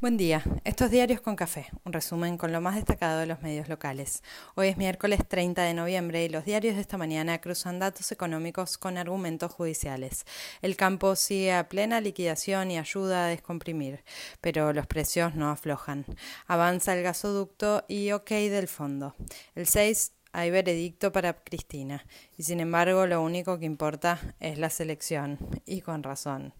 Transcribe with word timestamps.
Buen 0.00 0.16
día, 0.16 0.42
estos 0.64 0.90
diarios 0.90 1.20
con 1.20 1.36
café, 1.36 1.66
un 1.84 1.92
resumen 1.92 2.38
con 2.38 2.52
lo 2.52 2.62
más 2.62 2.76
destacado 2.76 3.20
de 3.20 3.26
los 3.26 3.42
medios 3.42 3.68
locales. 3.68 4.22
Hoy 4.54 4.68
es 4.68 4.78
miércoles 4.78 5.20
30 5.28 5.62
de 5.62 5.74
noviembre 5.74 6.24
y 6.24 6.30
los 6.30 6.46
diarios 6.46 6.76
de 6.76 6.80
esta 6.80 6.96
mañana 6.96 7.38
cruzan 7.42 7.78
datos 7.78 8.10
económicos 8.10 8.78
con 8.78 8.96
argumentos 8.96 9.52
judiciales. 9.52 10.24
El 10.62 10.76
campo 10.76 11.16
sigue 11.16 11.52
a 11.52 11.68
plena 11.68 12.00
liquidación 12.00 12.70
y 12.70 12.78
ayuda 12.78 13.26
a 13.26 13.28
descomprimir, 13.28 14.02
pero 14.40 14.72
los 14.72 14.86
precios 14.86 15.34
no 15.34 15.50
aflojan. 15.50 16.06
Avanza 16.46 16.94
el 16.96 17.02
gasoducto 17.02 17.84
y 17.86 18.12
ok 18.12 18.30
del 18.30 18.68
fondo. 18.68 19.14
El 19.54 19.66
6 19.66 20.12
hay 20.32 20.50
veredicto 20.50 21.12
para 21.12 21.34
Cristina, 21.34 22.06
y 22.38 22.44
sin 22.44 22.60
embargo 22.60 23.06
lo 23.06 23.20
único 23.20 23.58
que 23.58 23.66
importa 23.66 24.18
es 24.40 24.56
la 24.56 24.70
selección, 24.70 25.38
y 25.66 25.82
con 25.82 26.02
razón. 26.02 26.54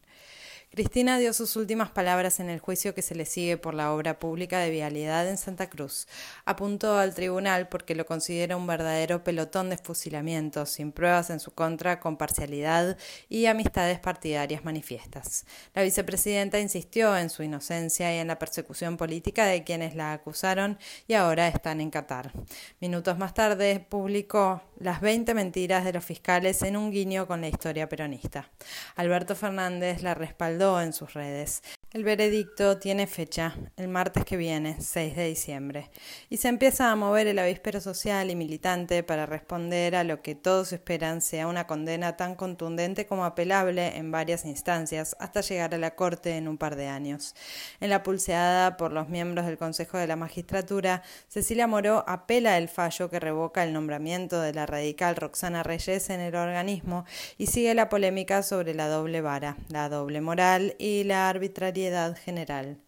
Cristina 0.73 1.19
dio 1.19 1.33
sus 1.33 1.57
últimas 1.57 1.91
palabras 1.91 2.39
en 2.39 2.49
el 2.49 2.61
juicio 2.61 2.95
que 2.95 3.03
se 3.03 3.17
le 3.17 3.27
sigue 3.27 3.57
por 3.57 3.75
la 3.75 3.93
obra 3.93 4.21
pública 4.21 4.61
de 4.61 4.71
vialidad 4.71 5.29
en 5.29 5.37
Santa 5.37 5.69
Cruz. 5.69 6.07
Apuntó 6.45 6.97
al 6.97 7.13
tribunal 7.13 7.69
porque 7.69 7.97
lo 7.97 8.07
considera 8.07 8.57
un 8.57 8.69
verdadero 8.69 9.25
pelotón 9.25 9.69
de 9.69 9.79
fusilamientos, 9.79 10.71
sin 10.71 10.93
pruebas 10.93 11.31
en 11.31 11.41
su 11.41 11.51
contra, 11.51 11.99
con 11.99 12.17
parcialidad 12.17 12.97
y 13.29 13.47
amistades 13.47 13.99
partidarias 13.99 14.65
manifiestas. 14.65 15.45
La 15.75 15.83
vicepresidenta 15.83 16.61
insistió 16.61 17.17
en 17.17 17.31
su 17.31 17.43
inocencia 17.43 18.15
y 18.15 18.19
en 18.19 18.29
la 18.29 18.39
persecución 18.39 18.97
política 18.97 19.47
de 19.47 19.65
quienes 19.65 19.97
la 19.97 20.13
acusaron 20.13 20.79
y 21.09 21.15
ahora 21.15 21.49
están 21.49 21.81
en 21.81 21.91
Qatar. 21.91 22.31
Minutos 22.79 23.19
más 23.19 23.35
tarde 23.35 23.85
publicó 23.89 24.63
las 24.81 25.01
20 25.03 25.35
mentiras 25.35 25.85
de 25.85 25.93
los 25.93 26.05
fiscales 26.05 26.63
en 26.63 26.77
un 26.77 26.91
guiño 26.91 27.27
con 27.27 27.43
la 27.43 27.49
historia 27.49 27.89
peronista. 27.89 28.49
Alberto 28.97 29.37
Fernández 29.37 30.03
la 30.03 30.15
respaldó 30.15 30.81
en 30.81 30.93
sus 30.93 31.13
redes. 31.13 31.63
El 31.93 32.05
veredicto 32.05 32.79
tiene 32.79 33.09
fecha, 33.09 33.57
el 33.77 33.89
martes 33.89 34.25
que 34.25 34.37
viene, 34.37 34.77
6 34.81 35.17
de 35.17 35.27
diciembre, 35.27 35.91
y 36.29 36.37
se 36.37 36.47
empieza 36.47 36.93
a 36.93 36.95
mover 36.95 37.27
el 37.27 37.41
avispero 37.41 37.81
social 37.81 38.31
y 38.31 38.37
militante 38.37 39.03
para 39.03 39.27
responder 39.27 39.97
a 39.97 40.05
lo 40.05 40.23
que 40.23 40.37
todos 40.37 40.73
esperan 40.73 41.21
sea 41.21 41.49
una 41.49 41.67
condena 41.67 42.17
tan 42.17 42.37
contundente 42.37 43.07
como 43.07 43.25
apelable 43.25 43.97
en 43.97 44.13
varias 44.13 44.45
instancias 44.45 45.17
hasta 45.19 45.41
llegar 45.41 45.75
a 45.75 45.79
la 45.79 45.97
Corte 45.97 46.37
en 46.37 46.47
un 46.47 46.59
par 46.59 46.77
de 46.77 46.87
años. 46.87 47.35
En 47.81 47.91
la 47.91 48.05
pulseada 48.05 48.77
por 48.77 48.93
los 48.93 49.09
miembros 49.09 49.47
del 49.47 49.59
Consejo 49.59 49.99
de 49.99 50.07
la 50.07 50.15
Magistratura, 50.15 51.03
Cecilia 51.27 51.67
Moró 51.67 52.05
apela 52.07 52.57
el 52.57 52.69
fallo 52.69 53.11
que 53.11 53.19
revoca 53.19 53.65
el 53.65 53.73
nombramiento 53.73 54.41
de 54.41 54.55
la 54.55 54.65
radical 54.65 55.17
Roxana 55.17 55.65
Reyes 55.65 56.09
en 56.11 56.21
el 56.21 56.37
organismo 56.37 57.05
y 57.37 57.49
sigue 57.49 57.75
la 57.75 57.89
polémica 57.89 58.45
sobre 58.45 58.75
la 58.75 58.87
doble 58.87 59.23
vara, 59.23 59.57
la 59.69 59.89
doble 59.89 60.21
moral 60.21 60.77
y 60.79 61.03
la 61.03 61.29
arbitrariedad 61.29 61.80
general, 62.17 62.79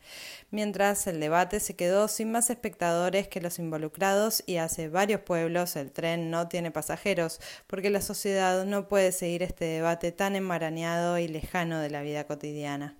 mientras 0.51 1.07
el 1.07 1.21
debate 1.21 1.61
se 1.61 1.77
quedó 1.77 2.09
sin 2.09 2.31
más 2.31 2.51
espectadores 2.51 3.29
que 3.29 3.41
los 3.41 3.59
involucrados 3.59 4.43
y 4.47 4.57
hace 4.57 4.89
varios 4.89 5.21
pueblos 5.23 5.77
el 5.77 5.93
tren 5.93 6.31
no 6.31 6.49
tiene 6.49 6.71
pasajeros, 6.71 7.41
porque 7.67 7.91
la 7.91 8.01
sociedad 8.01 8.65
no 8.65 8.89
puede 8.89 9.13
seguir 9.13 9.43
este 9.43 9.65
debate 9.65 10.13
tan 10.13 10.37
enmarañado 10.37 11.19
y 11.19 11.29
lejano 11.29 11.81
de 11.81 11.91
la 11.91 12.03
vida 12.03 12.27
cotidiana. 12.27 12.97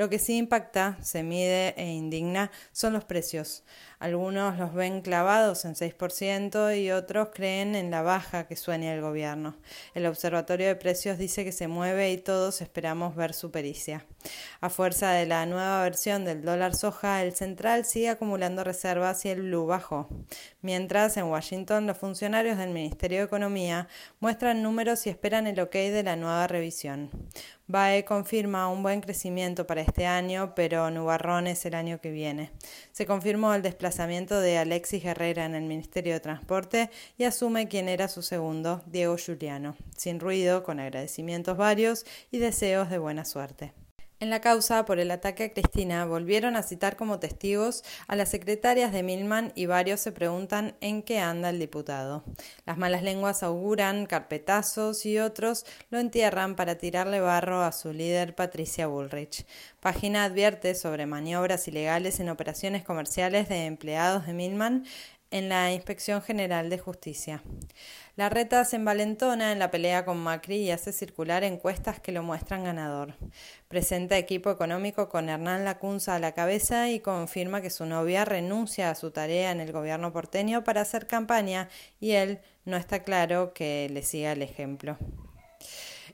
Lo 0.00 0.08
que 0.08 0.18
sí 0.18 0.38
impacta, 0.38 0.96
se 1.02 1.22
mide 1.22 1.74
e 1.76 1.90
indigna 1.90 2.50
son 2.72 2.94
los 2.94 3.04
precios. 3.04 3.64
Algunos 3.98 4.58
los 4.58 4.72
ven 4.72 5.02
clavados 5.02 5.66
en 5.66 5.74
6% 5.74 6.82
y 6.82 6.90
otros 6.90 7.28
creen 7.34 7.74
en 7.74 7.90
la 7.90 8.00
baja 8.00 8.46
que 8.46 8.56
sueña 8.56 8.94
el 8.94 9.02
gobierno. 9.02 9.58
El 9.92 10.06
Observatorio 10.06 10.68
de 10.68 10.74
Precios 10.74 11.18
dice 11.18 11.44
que 11.44 11.52
se 11.52 11.68
mueve 11.68 12.10
y 12.12 12.16
todos 12.16 12.62
esperamos 12.62 13.14
ver 13.14 13.34
su 13.34 13.50
pericia. 13.50 14.06
A 14.62 14.70
fuerza 14.70 15.10
de 15.10 15.26
la 15.26 15.44
nueva 15.44 15.82
versión 15.82 16.24
del 16.24 16.46
dólar 16.46 16.74
soja, 16.74 17.22
el 17.22 17.34
central 17.34 17.84
sigue 17.84 18.08
acumulando 18.08 18.64
reservas 18.64 19.26
y 19.26 19.28
el 19.28 19.42
blue 19.42 19.66
bajó. 19.66 20.08
Mientras, 20.62 21.18
en 21.18 21.24
Washington, 21.24 21.86
los 21.86 21.98
funcionarios 21.98 22.56
del 22.56 22.70
Ministerio 22.70 23.18
de 23.18 23.24
Economía 23.24 23.86
muestran 24.18 24.62
números 24.62 25.06
y 25.06 25.10
esperan 25.10 25.46
el 25.46 25.60
ok 25.60 25.72
de 25.72 26.02
la 26.02 26.16
nueva 26.16 26.46
revisión. 26.46 27.10
BAE 27.66 28.04
confirma 28.04 28.68
un 28.68 28.82
buen 28.82 29.00
crecimiento 29.00 29.66
para 29.66 29.80
este 29.90 30.06
año, 30.06 30.52
pero 30.54 30.88
nubarrones 30.90 31.66
el 31.66 31.74
año 31.74 32.00
que 32.00 32.12
viene. 32.12 32.52
Se 32.92 33.06
confirmó 33.06 33.52
el 33.54 33.62
desplazamiento 33.62 34.40
de 34.40 34.56
Alexis 34.56 35.04
Herrera 35.04 35.44
en 35.44 35.56
el 35.56 35.64
Ministerio 35.64 36.12
de 36.12 36.20
Transporte 36.20 36.90
y 37.18 37.24
asume 37.24 37.66
quien 37.66 37.88
era 37.88 38.06
su 38.06 38.22
segundo, 38.22 38.82
Diego 38.86 39.16
Juliano, 39.18 39.76
sin 39.96 40.20
ruido, 40.20 40.62
con 40.62 40.78
agradecimientos 40.78 41.56
varios 41.56 42.06
y 42.30 42.38
deseos 42.38 42.88
de 42.88 42.98
buena 42.98 43.24
suerte. 43.24 43.72
En 44.20 44.28
la 44.28 44.42
causa 44.42 44.84
por 44.84 44.98
el 45.00 45.10
ataque 45.12 45.44
a 45.44 45.52
Cristina 45.54 46.04
volvieron 46.04 46.54
a 46.54 46.62
citar 46.62 46.96
como 46.96 47.18
testigos 47.18 47.82
a 48.06 48.16
las 48.16 48.28
secretarias 48.28 48.92
de 48.92 49.02
Milman 49.02 49.50
y 49.54 49.64
varios 49.64 50.00
se 50.00 50.12
preguntan 50.12 50.76
en 50.82 51.02
qué 51.02 51.20
anda 51.20 51.48
el 51.48 51.58
diputado. 51.58 52.22
Las 52.66 52.76
malas 52.76 53.02
lenguas 53.02 53.42
auguran 53.42 54.04
carpetazos 54.04 55.06
y 55.06 55.18
otros 55.18 55.64
lo 55.88 55.98
entierran 55.98 56.54
para 56.54 56.74
tirarle 56.76 57.20
barro 57.20 57.62
a 57.62 57.72
su 57.72 57.94
líder 57.94 58.34
Patricia 58.34 58.88
Bullrich. 58.88 59.46
Página 59.80 60.24
advierte 60.24 60.74
sobre 60.74 61.06
maniobras 61.06 61.66
ilegales 61.66 62.20
en 62.20 62.28
operaciones 62.28 62.84
comerciales 62.84 63.48
de 63.48 63.64
empleados 63.64 64.26
de 64.26 64.34
Milman 64.34 64.84
en 65.30 65.48
la 65.48 65.72
Inspección 65.72 66.22
General 66.22 66.68
de 66.70 66.78
Justicia. 66.78 67.42
La 68.16 68.28
reta 68.28 68.64
se 68.64 68.76
envalentona 68.76 69.52
en 69.52 69.58
la 69.58 69.70
pelea 69.70 70.04
con 70.04 70.18
Macri 70.18 70.56
y 70.56 70.70
hace 70.70 70.92
circular 70.92 71.44
encuestas 71.44 72.00
que 72.00 72.12
lo 72.12 72.22
muestran 72.22 72.64
ganador. 72.64 73.14
Presenta 73.68 74.18
equipo 74.18 74.50
económico 74.50 75.08
con 75.08 75.28
Hernán 75.28 75.64
Lacunza 75.64 76.16
a 76.16 76.18
la 76.18 76.32
cabeza 76.32 76.90
y 76.90 77.00
confirma 77.00 77.62
que 77.62 77.70
su 77.70 77.86
novia 77.86 78.24
renuncia 78.24 78.90
a 78.90 78.94
su 78.94 79.10
tarea 79.10 79.52
en 79.52 79.60
el 79.60 79.72
gobierno 79.72 80.12
porteño 80.12 80.64
para 80.64 80.80
hacer 80.80 81.06
campaña 81.06 81.68
y 82.00 82.12
él 82.12 82.40
no 82.64 82.76
está 82.76 83.04
claro 83.04 83.52
que 83.54 83.88
le 83.90 84.02
siga 84.02 84.32
el 84.32 84.42
ejemplo. 84.42 84.98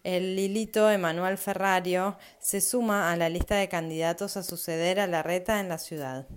El 0.04 0.36
Lilito 0.36 0.88
Emanuel 0.90 1.38
Ferrario 1.38 2.16
se 2.38 2.60
suma 2.60 3.10
a 3.10 3.16
la 3.16 3.28
lista 3.28 3.56
de 3.56 3.68
candidatos 3.68 4.36
a 4.36 4.44
suceder 4.44 5.00
a 5.00 5.08
la 5.08 5.24
reta 5.24 5.58
en 5.58 5.68
la 5.68 5.78
ciudad. 5.78 6.28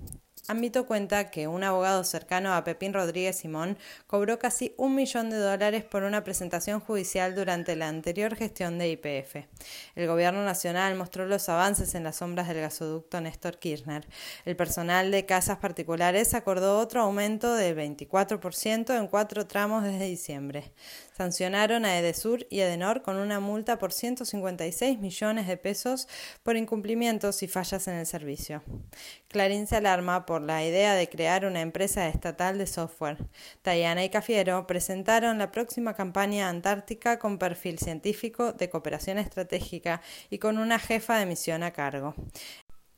Ámbito 0.50 0.88
cuenta 0.88 1.30
que 1.30 1.48
un 1.48 1.64
abogado 1.64 2.04
cercano 2.04 2.56
a 2.56 2.64
Pepín 2.64 2.92
Rodríguez 2.92 3.38
Simón 3.38 3.78
cobró 4.08 4.40
casi 4.40 4.74
un 4.78 4.96
millón 4.96 5.30
de 5.30 5.38
dólares 5.38 5.84
por 5.84 6.02
una 6.02 6.24
presentación 6.24 6.80
judicial 6.80 7.36
durante 7.36 7.76
la 7.76 7.88
anterior 7.88 8.36
gestión 8.36 8.80
de 8.80 8.90
IPF. 8.90 9.46
El 9.94 10.08
gobierno 10.08 10.44
nacional 10.44 10.96
mostró 10.96 11.28
los 11.28 11.50
avances 11.50 11.94
en 11.94 12.04
las 12.04 12.16
sombras 12.16 12.48
del 12.48 12.62
gasoducto 12.62 13.22
Néstor 13.22 13.60
Kirchner. 13.60 14.08
El 14.44 14.56
personal 14.56 15.12
de 15.12 15.28
casas 15.28 15.60
particulares 15.60 16.34
acordó 16.34 16.80
otro 16.80 17.02
aumento 17.02 17.54
del 17.54 17.78
24% 17.78 18.98
en 18.98 19.08
cuatro 19.08 19.46
tramos 19.46 19.84
desde 19.84 20.06
diciembre. 20.06 20.74
Sancionaron 21.16 21.86
a 21.86 22.00
Edesur 22.00 22.48
y 22.50 22.62
Edenor 22.62 23.04
con 23.04 23.18
una 23.18 23.40
multa 23.40 23.78
por 23.78 23.94
156 23.94 24.98
millones 24.98 25.46
de 25.46 25.58
pesos 25.58 26.08
por 26.42 26.58
incumplimientos 26.58 27.44
y 27.44 27.48
fallas 27.48 27.88
en 27.88 27.96
el 27.96 28.08
servicio. 28.08 28.64
Clarín 29.28 29.68
se 29.68 29.76
alarma 29.76 30.26
por 30.26 30.39
la 30.40 30.64
idea 30.64 30.96
de 30.96 31.10
crear 31.10 31.46
una 31.46 31.62
empresa 31.62 32.08
estatal 32.08 32.58
de 32.58 32.68
software. 32.68 33.18
Tayana 33.62 34.04
y 34.04 34.10
Cafiero 34.10 34.68
presentaron 34.68 35.38
la 35.38 35.52
próxima 35.52 35.94
campaña 35.94 36.50
antártica 36.50 37.20
con 37.20 37.38
perfil 37.38 37.80
científico 37.80 38.54
de 38.54 38.70
cooperación 38.70 39.18
estratégica 39.18 40.02
y 40.30 40.38
con 40.40 40.58
una 40.58 40.80
jefa 40.80 41.18
de 41.18 41.26
misión 41.26 41.64
a 41.64 41.72
cargo. 41.72 42.16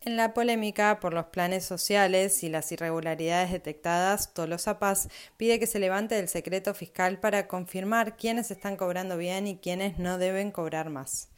En 0.03 0.17
la 0.17 0.34
polémica 0.34 1.00
por 1.00 1.13
los 1.13 1.28
planes 1.28 1.63
sociales 1.63 2.44
y 2.44 2.50
las 2.50 2.72
irregularidades 2.72 3.51
detectadas, 3.51 4.34
Tolosa 4.34 4.79
Paz 4.79 5.09
pide 5.38 5.59
que 5.59 5.67
se 5.67 5.78
levante 5.78 6.17
el 6.17 6.28
secreto 6.28 6.73
fiscal 6.73 7.19
para 7.19 7.47
confirmar 7.47 8.17
quiénes 8.17 8.50
están 8.50 8.78
cobrando 8.78 9.16
bien 9.16 9.45
y 9.45 9.57
quiénes 9.57 10.00
no 10.00 10.17
deben 10.17 10.50
cobrar 10.50 10.90
más. 10.90 11.29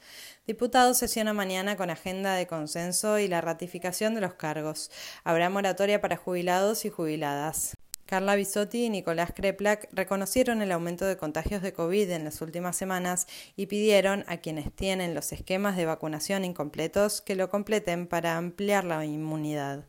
Diputados 0.48 0.98
sesiona 0.98 1.34
mañana 1.34 1.76
con 1.76 1.90
agenda 1.90 2.36
de 2.36 2.48
consenso 2.48 3.20
y 3.20 3.28
la 3.28 3.42
ratificación 3.42 4.16
de 4.16 4.22
los 4.22 4.36
cargos. 4.36 4.92
Habrá 5.26 5.50
moratoria 5.50 6.00
para 6.00 6.16
jubilados 6.16 6.86
y 6.86 6.90
jubiladas. 6.90 7.76
Carla 8.14 8.36
Bisotti 8.36 8.86
y 8.86 8.90
Nicolás 8.92 9.32
Kreplak 9.34 9.90
reconocieron 9.92 10.62
el 10.62 10.72
aumento 10.72 11.04
de 11.04 11.18
contagios 11.18 11.64
de 11.64 11.74
COVID 11.74 12.12
en 12.12 12.26
las 12.26 12.44
últimas 12.44 12.78
semanas 12.78 13.26
y 13.56 13.66
pidieron 13.66 14.24
a 14.28 14.38
quienes 14.38 14.72
tienen 14.72 15.16
los 15.16 15.32
esquemas 15.32 15.76
de 15.78 15.88
vacunación 15.88 16.46
incompletos 16.46 17.22
que 17.22 17.34
lo 17.34 17.50
completen 17.50 18.06
para 18.06 18.38
ampliar 18.38 18.84
la 18.84 19.04
inmunidad. 19.04 19.86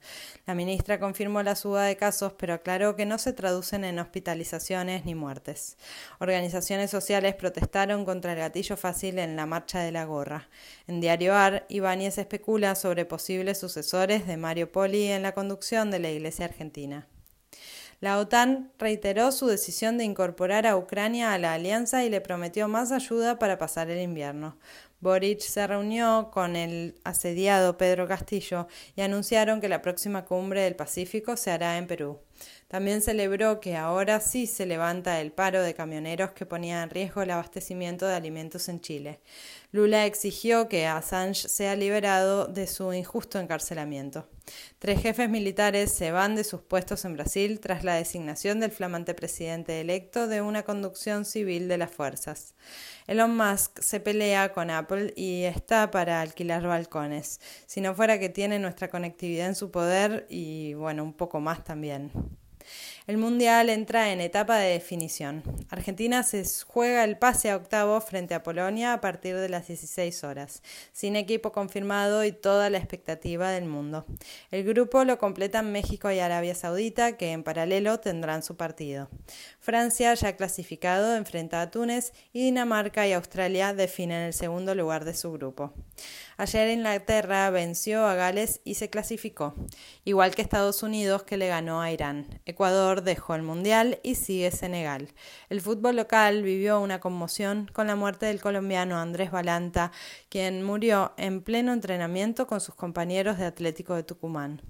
La 0.47 0.55
ministra 0.55 0.99
confirmó 0.99 1.43
la 1.43 1.55
suba 1.55 1.85
de 1.85 1.99
casos, 1.99 2.33
pero 2.39 2.55
aclaró 2.55 2.97
que 2.97 3.05
no 3.05 3.19
se 3.19 3.35
traducen 3.35 3.85
en 3.85 3.99
hospitalizaciones 3.99 5.05
ni 5.05 5.15
muertes. 5.15 5.77
Organizaciones 6.19 6.91
sociales 6.91 7.35
protestaron 7.35 8.07
contra 8.07 8.33
el 8.33 8.39
gatillo 8.39 8.79
fácil 8.79 9.19
en 9.19 9.37
la 9.37 9.45
marcha 9.45 9.81
de 9.81 9.93
la 9.93 10.07
gorra. 10.07 10.49
En 10.87 11.03
Diario 11.03 11.35
AR, 11.35 11.67
Ibáñez 11.69 12.17
especula 12.17 12.75
sobre 12.75 13.05
posibles 13.05 13.59
sucesores 13.59 14.27
de 14.27 14.39
Mario 14.39 14.73
Poli 14.73 15.09
en 15.09 15.21
la 15.21 15.35
conducción 15.35 15.91
de 15.91 15.99
la 15.99 16.09
Iglesia 16.09 16.47
Argentina. 16.47 17.07
La 18.05 18.19
OTAN 18.19 18.71
reiteró 18.79 19.33
su 19.33 19.47
decisión 19.47 19.97
de 19.97 20.05
incorporar 20.05 20.67
a 20.67 20.77
Ucrania 20.77 21.33
a 21.33 21.39
la 21.39 21.55
alianza 21.55 22.05
y 22.05 22.11
le 22.11 22.21
prometió 22.21 22.69
más 22.69 22.93
ayuda 22.93 23.39
para 23.39 23.57
pasar 23.57 23.89
el 23.89 23.99
invierno. 23.99 24.59
Boric 25.05 25.41
se 25.41 25.67
reunió 25.67 26.31
con 26.33 26.57
el 26.57 26.99
asediado 27.05 27.77
Pedro 27.77 28.09
Castillo 28.09 28.69
y 28.97 29.03
anunciaron 29.03 29.61
que 29.61 29.69
la 29.69 29.83
próxima 29.83 30.25
cumbre 30.25 30.63
del 30.63 30.77
Pacífico 30.77 31.37
se 31.37 31.51
hará 31.51 31.77
en 31.77 31.87
Perú. 31.87 32.21
También 32.69 33.03
celebró 33.03 33.61
que 33.61 33.77
ahora 33.77 34.19
sí 34.21 34.47
se 34.47 34.67
levanta 34.67 35.21
el 35.21 35.31
paro 35.31 35.63
de 35.63 35.75
camioneros 35.75 36.33
que 36.33 36.47
ponía 36.47 36.83
en 36.83 36.91
riesgo 36.91 37.23
el 37.23 37.31
abastecimiento 37.31 38.07
de 38.07 38.15
alimentos 38.15 38.69
en 38.69 38.81
Chile. 38.81 39.21
Lula 39.71 40.07
exigió 40.07 40.69
que 40.69 40.87
Assange 40.87 41.49
sea 41.49 41.77
liberado 41.77 42.47
de 42.47 42.67
su 42.67 42.93
injusto 42.93 43.39
encarcelamiento. 43.39 44.29
Tres 44.79 45.01
jefes 45.01 45.31
militares 45.31 45.93
se 45.93 46.11
van 46.11 46.35
de 46.35 46.45
sus 46.45 46.61
puestos 46.61 47.05
en 47.05 47.15
Brasil 47.15 47.61
tras 47.61 47.83
la 47.83 47.95
designación 47.95 48.61
del 48.61 48.73
flamante 48.73 49.15
presidente 49.15 49.81
electo 49.81 50.27
de 50.29 50.43
una 50.43 50.65
conducción 50.65 51.25
civil 51.25 51.67
de 51.69 51.79
las 51.79 51.91
fuerzas. 51.91 52.55
Elon 53.07 53.37
Musk 53.37 53.81
se 53.81 54.01
pelea 54.01 54.53
con 54.53 54.71
Apple 54.71 54.94
y 55.17 55.45
está 55.45 55.91
para 55.91 56.21
alquilar 56.21 56.67
balcones, 56.67 57.41
si 57.67 57.81
no 57.81 57.95
fuera 57.95 58.19
que 58.19 58.29
tiene 58.29 58.59
nuestra 58.59 58.89
conectividad 58.89 59.49
en 59.49 59.55
su 59.55 59.71
poder 59.71 60.27
y 60.29 60.75
bueno, 60.75 61.05
un 61.05 61.13
poco 61.13 61.41
más 61.41 61.65
también. 61.65 62.11
El 63.07 63.19
Mundial 63.19 63.69
entra 63.69 64.13
en 64.13 64.21
etapa 64.21 64.57
de 64.57 64.71
definición. 64.71 65.43
Argentina 65.69 66.23
se 66.23 66.45
juega 66.67 67.05
el 67.05 67.19
pase 67.19 67.51
a 67.51 67.57
octavo 67.57 68.01
frente 68.01 68.35
a 68.35 68.43
Polonia 68.43 68.95
a 68.95 69.01
partir 69.01 69.37
de 69.37 69.49
las 69.49 69.69
16 69.69 70.25
horas, 70.25 70.63
sin 70.93 71.17
equipo 71.17 71.53
confirmado 71.53 72.25
y 72.25 72.33
toda 72.33 72.71
la 72.71 72.79
expectativa 72.79 73.51
del 73.51 73.67
mundo. 73.67 74.07
El 74.51 74.65
grupo 74.65 75.05
lo 75.05 75.19
completan 75.19 75.73
México 75.73 76.11
y 76.11 76.19
Arabia 76.19 76.55
Saudita, 76.55 77.17
que 77.17 77.33
en 77.33 77.43
paralelo 77.43 78.01
tendrán 78.01 78.43
su 78.43 78.57
partido. 78.57 79.11
Francia, 79.61 80.15
ya 80.15 80.37
clasificado, 80.37 81.15
enfrenta 81.17 81.61
a 81.61 81.71
Túnez 81.71 82.13
y 82.33 82.45
Dinamarca 82.45 83.07
y 83.07 83.13
Australia 83.13 83.75
definen 83.75 84.23
el 84.23 84.33
segundo 84.33 84.75
lugar 84.75 85.05
de 85.05 85.15
su 85.15 85.33
grupo. 85.33 85.75
Ayer 86.37 86.69
Inglaterra 86.71 87.49
venció 87.51 88.07
a 88.07 88.15
Gales 88.15 88.61
y 88.65 88.75
se 88.75 88.91
clasificó, 88.91 89.55
igual 90.05 90.35
que 90.35 90.43
Estados 90.43 90.83
Unidos 90.83 91.23
que 91.23 91.37
le 91.37 91.47
ganó 91.47 91.81
a 91.81 91.93
Irán. 91.93 92.41
Ecuador 92.45 93.03
dejó 93.03 93.37
el 93.37 93.43
Mundial 93.43 94.01
y 94.03 94.17
sigue 94.17 94.51
Senegal. 94.51 95.09
El 95.49 95.61
fútbol 95.61 95.95
local 95.95 96.43
vivió 96.43 96.81
una 96.81 96.99
conmoción 96.99 97.71
con 97.73 97.87
la 97.87 97.95
muerte 97.95 98.27
del 98.27 98.41
colombiano 98.41 98.99
Andrés 98.99 99.31
Balanta, 99.31 99.93
quien 100.29 100.65
murió 100.65 101.13
en 101.17 101.41
pleno 101.41 101.73
entrenamiento 101.73 102.49
con 102.49 102.61
sus 102.61 102.75
compañeros 102.75 103.39
de 103.39 103.45
Atlético 103.45 103.95
de 103.95 104.03
Tucumán. 104.03 104.61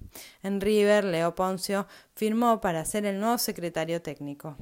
En 0.43 0.60
River, 0.60 1.05
Leo 1.05 1.34
Poncio 1.34 1.87
firmó 2.14 2.60
para 2.60 2.84
ser 2.84 3.06
el 3.06 3.20
nuevo 3.20 3.38
secretario 3.38 4.02
técnico. 4.02 4.56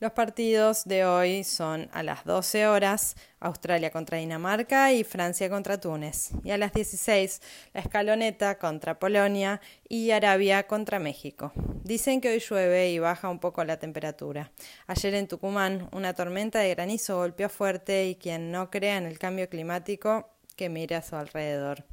Los 0.00 0.12
partidos 0.12 0.84
de 0.84 1.04
hoy 1.04 1.42
son 1.42 1.88
a 1.92 2.04
las 2.04 2.24
12 2.24 2.68
horas 2.68 3.16
Australia 3.40 3.90
contra 3.90 4.18
Dinamarca 4.18 4.92
y 4.92 5.02
Francia 5.02 5.50
contra 5.50 5.80
Túnez. 5.80 6.30
Y 6.44 6.52
a 6.52 6.56
las 6.56 6.72
16 6.72 7.42
la 7.74 7.80
escaloneta 7.80 8.58
contra 8.58 9.00
Polonia 9.00 9.60
y 9.88 10.12
Arabia 10.12 10.68
contra 10.68 11.00
México. 11.00 11.50
Dicen 11.82 12.20
que 12.20 12.28
hoy 12.28 12.38
llueve 12.38 12.92
y 12.92 13.00
baja 13.00 13.28
un 13.28 13.40
poco 13.40 13.64
la 13.64 13.80
temperatura. 13.80 14.52
Ayer 14.86 15.14
en 15.14 15.26
Tucumán 15.26 15.88
una 15.90 16.14
tormenta 16.14 16.60
de 16.60 16.70
granizo 16.70 17.16
golpeó 17.16 17.48
fuerte 17.48 18.06
y 18.06 18.14
quien 18.14 18.52
no 18.52 18.70
crea 18.70 18.98
en 18.98 19.06
el 19.06 19.18
cambio 19.18 19.48
climático 19.48 20.28
que 20.54 20.68
mire 20.68 20.94
a 20.94 21.02
su 21.02 21.16
alrededor. 21.16 21.84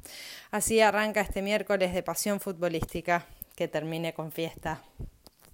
Así 0.52 0.80
arranca 0.80 1.22
este 1.22 1.42
miércoles 1.42 1.92
de 1.92 2.04
pasión 2.04 2.38
futbolística. 2.38 3.26
Que 3.56 3.68
termine 3.68 4.12
con 4.12 4.32
fiesta. 4.32 4.82